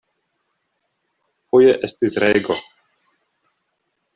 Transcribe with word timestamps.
Foje 1.51 1.75
estis 1.89 2.17
rego. 2.25 2.59